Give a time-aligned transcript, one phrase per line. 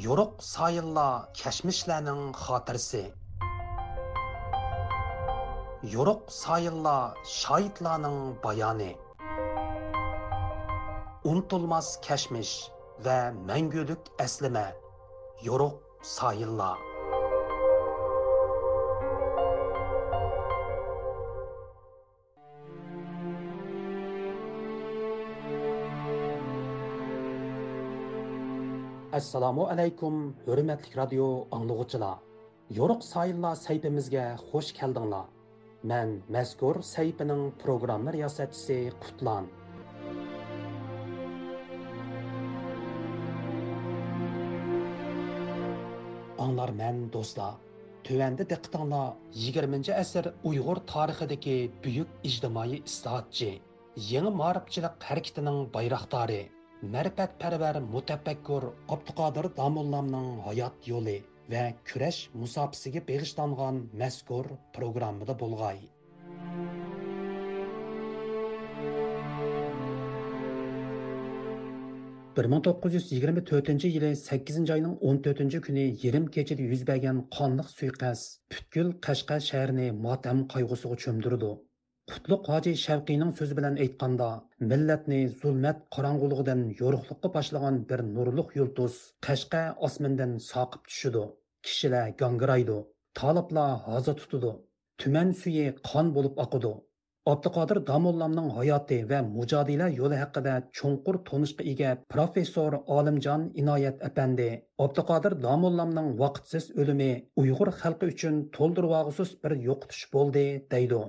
[0.00, 3.02] yo'ruq sayilla kashmishlarning xotirasi
[5.94, 6.94] yo'ruq sayilla
[7.32, 8.88] shoidlarning bayoni
[11.32, 12.54] unutilmas kashmish
[13.04, 13.18] va
[13.50, 14.66] mangulik aslima
[15.48, 15.76] yo'ruq
[16.16, 16.91] sayillar
[29.18, 30.14] assalomu alaykum
[30.46, 31.24] hurmatli radio
[31.56, 32.12] anglag'uchilar
[32.76, 35.26] yo'ruq sayillar saytimizga xush keldinglar.
[35.90, 39.50] Man mazkur saytining programma riyosatchisi qutlan.
[46.44, 47.52] Anglar man do'stlar
[48.08, 49.02] Tövəndə diqqətinizə
[49.50, 53.52] 20-ci əsr Uyğur tarixidəki böyük ictimai islahatçı,
[54.12, 56.42] yeni maarifçilik hərəkətinin bayraqdarı
[56.90, 61.14] mərifətpərvər mutafakkur Abduqodir Damullamning hayot yo'li
[61.52, 64.48] va kurash musofisiga beg'ishlangan mazkur
[64.78, 65.78] programmada bo'lg'ay.
[72.36, 76.86] bir ming to'qqiz yuz yigirma to'rtinchi yili sakkizinchi oyning o'n to'rtinchi kuni yarim kechada yuz
[76.90, 81.50] bergan qonliq suiqasd butkul qashqa shaharni motam qayg'usiga cho'mdirdi
[82.10, 84.26] Qutluk Hoji Shavqiyning so'zi bilan aytganda,
[84.70, 91.22] millatni zulmat qorong'uligidan yorug'likka boshlagan bir nurliq yulduz Qashqa osmondan soqib tushidi.
[91.68, 92.78] Kishilar gangiraydi,
[93.20, 94.50] talablar hozir tutidi.
[95.04, 96.72] Tuman suyi qon bo'lib oqidi.
[97.34, 104.50] Abduqodir Damollamning hayoti va mujodila yo'li haqida cho'nqur tonishga ega professor Olimjon Inoyat apandi
[104.88, 107.10] Abduqodir Damollamning vaqtsiz o'limi
[107.44, 111.04] Uyg'ur xalqi uchun to'ldirvog'isiz bir yo'qotish bo'ldi deydi.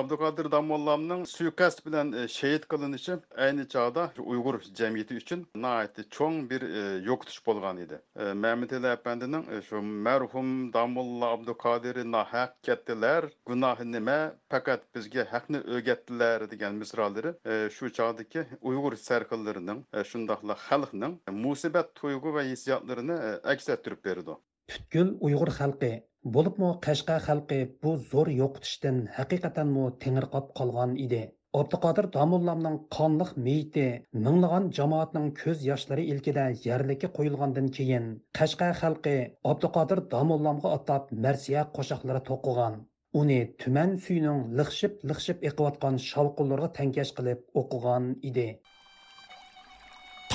[0.00, 6.62] Abduqodir damollamning suiqasd bilan e, shahid qilinishi ayni chog'da uyg'ur jamiyati uchun nihoyatda cho'ng bir
[6.68, 8.00] e, yo'qotish bo'lgan edi.
[8.22, 14.18] E, mamitilla apandining e, shu marhum damulla abduqodir nahaq ketdilar gunohi nima
[14.54, 17.34] faqat bizga haqni o'rgatdilar degan misrolari
[17.76, 23.18] shu chog'dagi uyg'ur sarqillarining shundoqla xalqning musibat tuyg'u va hissiyotlarini
[23.54, 24.38] aks ettirib berdi.
[24.72, 25.92] Butkul uyg'ur xalqi
[26.34, 31.20] Bo'libmi Qashqa xalqi bu zo'r yo'qotishdan haqiqatanmi tengirqab qolgan edi.
[31.60, 33.84] Abduqodir Damullamning qonliq meyiti
[34.24, 38.08] minglagan jamoatning ko'z yoshlari ilkida yarlikka qo'yilgandan keyin
[38.38, 39.14] Qashqa xalqi
[39.52, 42.80] Abduqodir Damullamga atab marsiya qo'shoqlari to'qigan.
[43.22, 48.48] Uni tuman suyning lixshib lixshib eqiyotgan shovqinlarga tankash qilib o'qigan edi.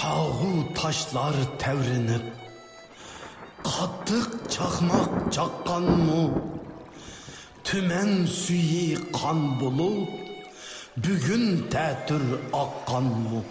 [0.03, 2.42] tog'u toshlar tavrinib
[3.79, 6.29] Kattık çakmak çakkan mı?
[7.63, 10.07] Tümen suyi kan bulu,
[10.97, 12.21] Bugün tətür
[12.53, 13.43] akkan mı?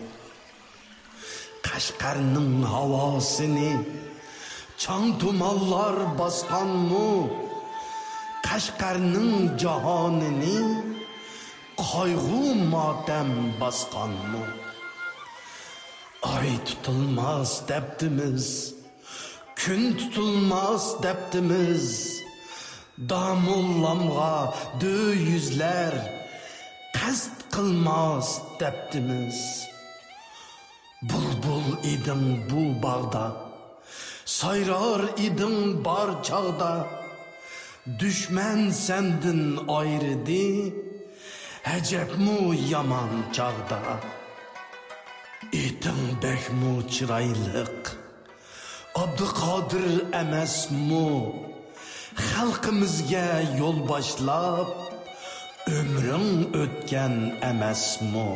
[1.63, 3.85] Kaşkarının havasını
[4.79, 7.29] Çan tumallar baskan mı?
[8.43, 10.83] Kaşkarının cahanını
[11.93, 14.47] Kaygı matem baskan mı?
[16.23, 18.82] Ay tutulmaz deptimiz.
[23.09, 25.95] Damullamğa dö yüzler.
[26.95, 29.69] Qasd qilmas deptimiz.
[31.03, 33.37] Bulbul idim bu bağda.
[34.25, 36.87] Sayrar idim bar çağda.
[38.01, 40.75] Düşmən səndin ayrıdı.
[41.71, 43.81] Həcəbmu yaman çağda?
[45.53, 47.92] İtim bəkmu çiraylıq
[49.01, 51.11] abduqodir emasmu
[52.29, 53.29] xalqimizga
[53.61, 54.69] yo'l boshlab
[55.79, 56.33] umring
[56.63, 57.15] o'tgan
[57.51, 58.31] emasmu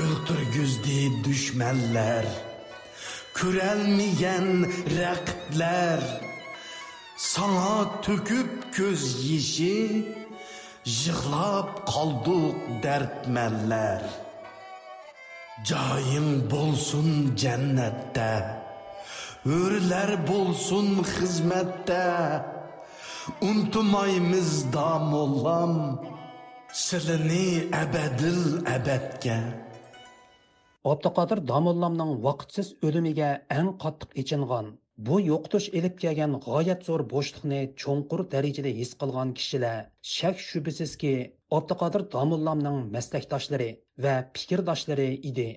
[0.00, 2.26] o'ltirguzdi dushmanlar
[3.38, 4.48] ko'rolmagan
[4.98, 6.00] raqiblar
[7.32, 9.78] sana to'kib ko'z yishi
[11.00, 14.02] yig'lab qoldiq dardmanlar
[15.68, 17.08] joying bo'lsin
[17.42, 18.32] jannatda
[19.44, 22.04] Өрілер болсын xizmatda
[23.44, 25.74] unutmaymiz damollam
[26.72, 28.40] silini abadil
[28.76, 29.36] abadga
[30.92, 34.66] Abduqodir Damollamning vaqtsiz o'limiga eng qattiq echingan
[35.08, 39.78] bu yo'qotish elib kelgan g'oyat zo'r bo'shliqni cho'nqur darajada his qilgan kishilar.
[40.14, 41.14] Shak shubhisizki
[41.58, 43.70] Abduqodir Damollamning maslakdoshlari
[44.04, 45.48] va fikrdoshlari edi.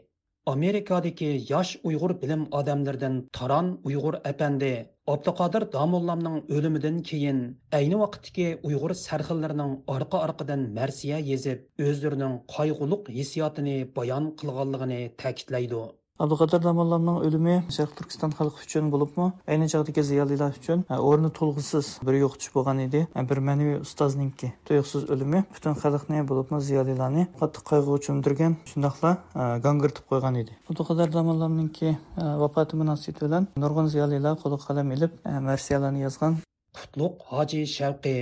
[0.53, 4.75] Amerikadagi yosh uyg'ur bilim odamlaridan taron uyg'ur apandi.
[5.13, 7.37] Abduqodir domullamning o'limidan keyin
[7.79, 15.83] ayni vaqtdagi uyg'ur sarxillarining orqa orqadan marsiya yezib o'zlarining qayg'uliq hissiyotini bayon qilganligini ta'kidlaydi.
[16.17, 21.91] Abduqadir Damallamның o'limi sharq turkiston xalqi uchun bo'libmi ayni chog'dagi ziyolilar uchun e, o'rni to'lg'isiz
[22.07, 23.01] bir yo'qotish bo'lgan edi.
[23.19, 29.45] E, bir ma'naviy ustozningki tuyuqsiz o'limi butun xalqni bo'libmi ziyolilarni qattiq qayg'uga cho'mdirgan, shundoqla e,
[29.67, 30.57] gangirtib qo'ygan edi.
[30.71, 31.95] Abduqadir Damallamninki
[32.43, 36.41] vafoti munosabati bilan nurg'un ziyolilar qo'li qalam ilib marsiyalarni yozgan.
[36.77, 38.17] Qutluk Hoji Shavqi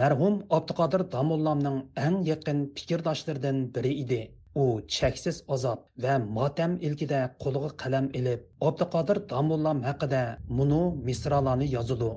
[0.00, 4.20] marhum Abduqodir Damollamning eng yaqin fikrdoshlaridan biri edi.
[4.54, 4.64] U
[4.94, 10.22] cheksiz azob va motam ilkida qo'liga qalam ilib abduqodir domullam haqida
[10.56, 12.10] munu misralarni yozidu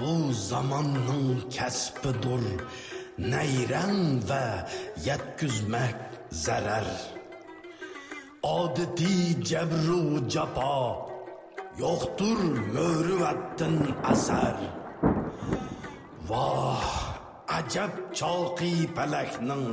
[0.00, 2.42] bu zamonning kasbidur
[3.18, 4.44] nayrang va
[5.06, 5.98] yetkizmak
[6.44, 6.88] zarar.
[8.42, 10.02] Odatiy jabru
[10.34, 10.78] jafo
[11.82, 12.40] yo'qtur
[12.76, 13.76] mo'rivatdan
[14.12, 14.56] asar.
[16.28, 16.87] Voh
[17.58, 19.66] ajab chalqi palakning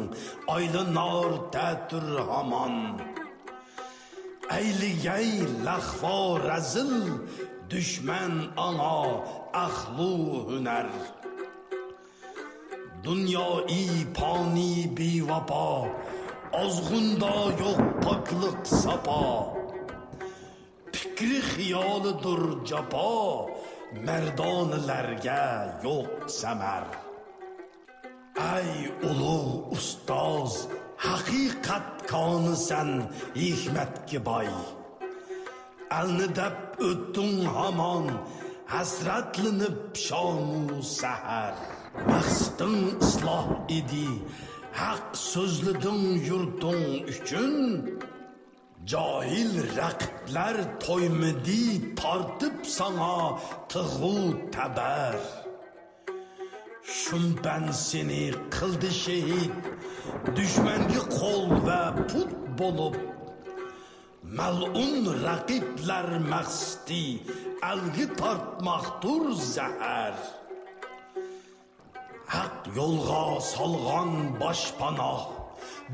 [0.55, 2.75] oylinor tatur hamon.
[4.57, 5.29] Ayligay
[5.67, 6.93] lahvo razil
[7.69, 8.33] dushman
[8.67, 8.95] ana
[9.65, 10.11] ahlu
[10.47, 10.89] hunar.
[13.03, 13.85] Dunyoi
[14.17, 15.69] poni bevafo
[16.63, 19.23] ozg'unda yo'q pokliq sapo.
[20.93, 23.13] Fikri xiyolidur jafo
[24.05, 25.41] mardonilarga
[25.85, 27.04] yo'q samar.
[28.37, 30.67] Ay ulug' ustoz,
[30.99, 34.49] haqiqat konisan hikmatga boy.
[35.99, 36.57] Alnidab
[36.89, 38.05] o'tding hamon,
[38.73, 41.55] hasratlinib shomu sahar.
[42.11, 43.47] Maqsading isloh
[43.77, 44.09] edi,
[44.81, 46.83] haq so'zliding yurting
[47.13, 47.53] uchun.
[48.91, 53.39] Johil raqiblar to'ymidi tortib sanga
[53.71, 54.15] tig'u
[54.51, 55.44] tabar.
[56.85, 59.53] Shumpan seni qildi shehid
[60.37, 62.95] dushmanga qo'l va put bo'lib
[64.39, 64.93] mal'un
[65.25, 67.05] raqiblar maqsdi
[67.71, 69.23] algi tortmoqtur
[69.55, 70.15] zahar
[72.35, 73.23] haq yo'lga
[73.53, 74.11] solg'on
[74.41, 75.21] boshpanoh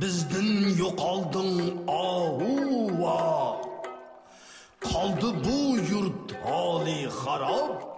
[0.02, 0.52] bizdin
[0.82, 1.56] yo'qolding
[2.02, 3.24] ohuva
[4.90, 5.60] qoldi bu
[5.92, 7.91] yurt holi xarob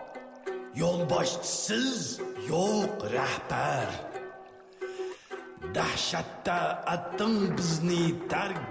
[0.81, 2.19] yo'lboshchisiz
[2.51, 3.89] yo'q rahbar.
[5.75, 6.59] Dahshatda
[6.95, 8.61] atding bizni tark.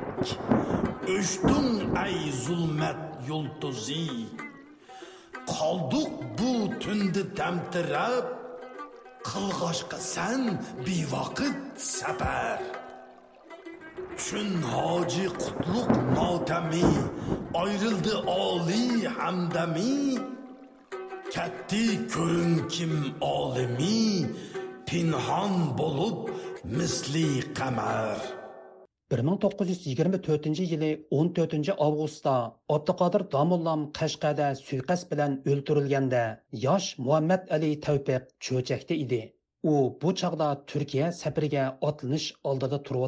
[1.17, 1.71] O'chding
[2.05, 4.11] ay zulmat yulduzi.
[5.55, 6.53] Qoldiq bu
[6.83, 8.27] tundi tamtirab.
[9.29, 10.43] Qilg'ochqa san
[10.85, 12.61] bevaqt safar
[14.25, 16.89] chun hoji qutluq notami
[17.63, 20.19] ayrildi oliy hamdami?
[21.35, 24.27] Katti ko'rin kim olimi
[24.89, 26.19] pinhon bo'lib
[26.79, 28.19] misli qamar
[29.13, 30.91] 1924 yili
[31.21, 32.35] 14 avgustda
[32.77, 36.23] Abduqodir Damullam Qashqada suiqasd bilan o'ldirilganda
[36.67, 39.23] yosh Muhammad Ali Tavfiq cho'chakda edi.
[39.73, 43.05] U bu chaqda Turkiya safariga otlanish oldida turib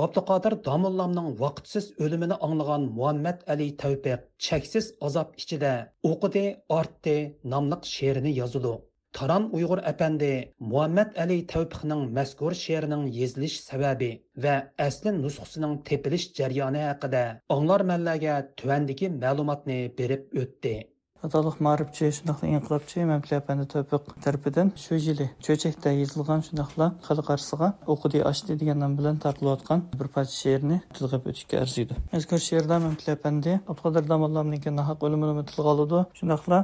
[0.00, 5.72] Abduqodir Damullamның vaqtsiz o'limini anglagan Muhammad Ali Tavfiq cheksiz azob ichida
[6.10, 6.44] o'qidi,
[6.78, 7.16] ortdi
[7.54, 8.72] nomliq she'rini yozdi.
[9.18, 10.30] taron Uyg'ur apandi
[10.70, 14.10] Muhammad Ali Tavfiqning mazkur she'rining yezilish sababi
[14.44, 14.54] va
[14.86, 17.22] asli nusxasining tepilish jarayoni haqida
[17.56, 20.74] anglarmanlarga tuvandiki ma'lumotni berib o'tdi.
[21.20, 27.66] Аталық марипчи, шундaqla инқилобчи Мәмтли әпәнди Тәвфиқ тарафыдан шу yili чөчекте yozilgan шунақла xalq qarshisiga
[27.92, 33.12] o'qidi ochdi degan nom bilan tarqilayotgan bir parcha she'rni tilg'ab o'tishga arziydi mazkur she'rda Мәмтли
[33.12, 36.62] әпәнди Abduqodir Damallamniki nahaq o'limini tilga oladi shundoqla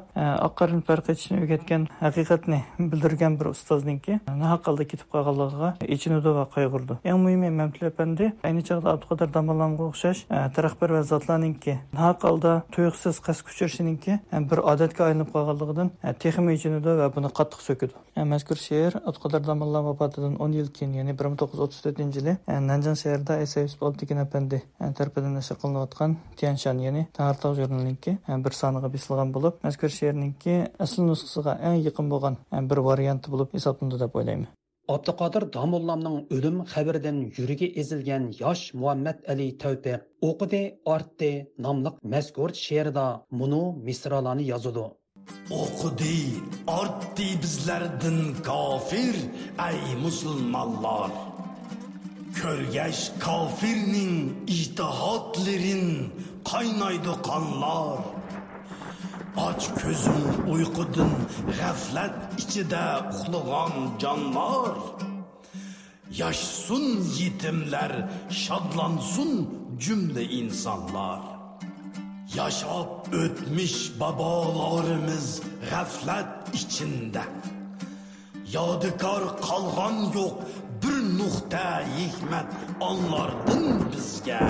[0.48, 6.98] oqqarini farq etishni o'rgatgan haqiqatni bildirgan bir ustozninki nahaq holda ketib qolganligiga ichinudi va qayg'urdi
[7.04, 10.24] eng muhimi Мәмтли әпәнди ayni chog'da Abduqodir Damallamga o'xshash
[10.56, 11.04] tarafbar va
[12.00, 14.18] nahaq holda tuyuqsiz qasd kuchirishiningki
[14.50, 15.90] bir odatga aylanib qolganligidan
[16.24, 21.12] texmi ichinidi va buni qattiq so'kidi mazkur she'r abduqodir damollar vafotidan o'n yil keyin ya'ni
[21.18, 22.36] bir ming to'qqiz yuz o'ttiz to'rtinchi yili
[22.70, 24.62] nanjan shahrida isa yusuf oltikin apandi
[24.98, 30.54] tarafidan nashr qilinayotgan tianshan ya'ni tanartog jurnaliniki bir soniga bisilgan bo'lib mazkur she'rninki
[30.86, 31.76] asl nusxasiga eng
[32.70, 32.78] bir
[34.94, 40.60] Abduqodir Damullamның o'lim xəbərindən yuragi ezilgan yosh Muhammad Ali Tavfiq o'qidi,
[40.94, 41.30] ortdi
[41.64, 43.06] nomliq mazkur she'rida
[43.40, 44.84] munu misralarni yozudi.
[45.62, 46.18] O'qidi,
[46.78, 49.16] ortdi bizlardan kofir,
[49.66, 51.10] ay musulmonlar.
[52.38, 54.14] Ko'rgash kofirning
[54.56, 55.84] ijtihodlarin
[56.50, 57.98] qaynaydi qonlar.
[59.46, 61.10] Aç közün uykudun
[61.60, 64.70] gaflet içide uxlagan canlar.
[66.10, 69.48] Yaşsun yetimler, şadlansın
[69.78, 71.20] cümle insanlar.
[72.34, 77.22] Yaşap ötmüş babalarımız gaflet içinde.
[78.52, 80.42] Yadikar kalgan yok
[80.82, 82.46] bir nuhta hikmet
[82.80, 84.40] anlardın bizge.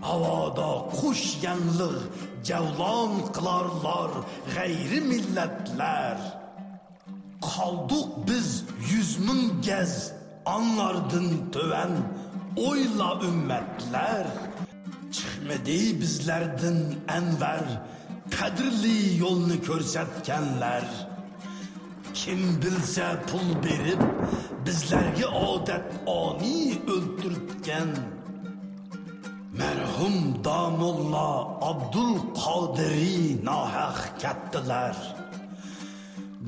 [0.00, 2.00] Havada kuş yanlıq
[2.44, 4.10] cevlan kılarlar
[4.54, 6.16] gayri milletler.
[7.56, 10.12] Kaldık biz yüz min gez
[10.46, 11.90] anlardın töven
[12.56, 14.26] oyla ümmetler.
[15.12, 17.62] Çıkmadı bizlerden enver
[18.30, 20.84] kadirli yolunu körsetkenler.
[22.14, 24.02] Kim bilse pul berip
[24.66, 27.88] bizlerge odet ani öldürtken.
[29.52, 34.96] Merhum Damulla Abdul qodiriy nohaq kettiler.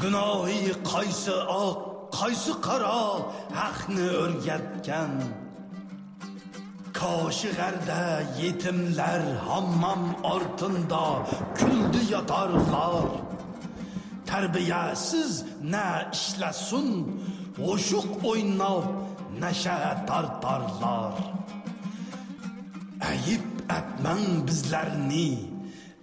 [0.01, 1.79] Günahı qaysi oq
[2.19, 3.03] qaysi qaro
[3.59, 5.13] haqni o'rgatgan.
[7.01, 8.03] koshi g'arda
[8.43, 10.03] yetimlar hammam
[10.35, 11.05] ortinda
[11.59, 13.09] kuldi yotarlar
[14.31, 15.33] tarbiyasiz
[15.73, 16.89] na ishlasun
[17.71, 18.87] o'shuq oynab
[19.43, 19.77] nasha
[20.09, 21.15] tartarlar.
[23.71, 25.39] Eyip bizlarni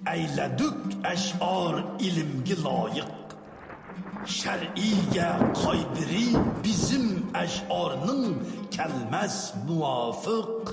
[0.06, 0.78] ayladuk
[1.14, 3.12] ashor ilmga loyiq.
[4.26, 5.30] Shar'iyga
[5.62, 8.36] Şer'iye bizim ashorning
[8.76, 10.66] kalmas muvofiq.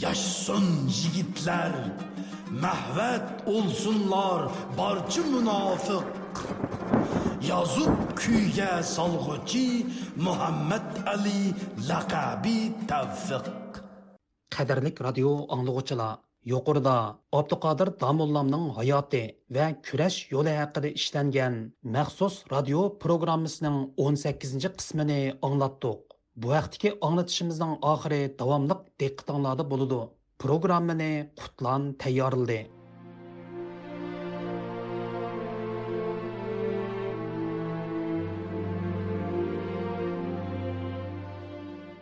[0.00, 0.66] Yashsin
[0.98, 1.72] yigitlar
[2.62, 4.42] mahvat olsunlar
[4.78, 6.06] barcha munofiq.
[7.50, 9.86] Yozib kuyga solg'uchi
[10.16, 11.54] muhammad Ali
[11.88, 12.58] laqabi
[12.88, 13.63] tavfiq.
[14.54, 16.18] Qadrlik radio anglag'uchilar,
[16.52, 16.96] yuqorida
[17.38, 19.22] Abduqodir Damullamning hayoti
[19.56, 21.54] va kurash yo'li haqida ishlangan
[21.96, 25.18] maxsus radio programmasining 18 sakkizinchi qismini
[25.48, 25.98] anglatdiq.
[26.40, 30.00] Bu vaqtdagi anglatishimizning oxiri davomliq diqqatinglarda bo'ludi.
[30.44, 32.60] Programmani Qutlan tayyorildi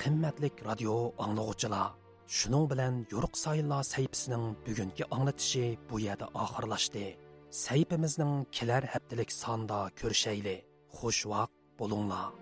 [0.02, 0.94] Qimmatlik radio
[1.24, 7.16] anglag'uchilar Шуның белән Юрук Сайла сәйписенең бүгенге аңлатышы бу yerda oxirlashdi.
[7.52, 10.62] sayfimizning kelar һәптәлек санда күрешәйле.
[10.96, 12.41] Хуш vaqt булыңлар.